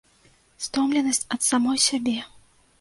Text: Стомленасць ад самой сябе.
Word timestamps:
Стомленасць 0.67 1.23
ад 1.37 1.41
самой 1.51 1.77
сябе. 1.87 2.19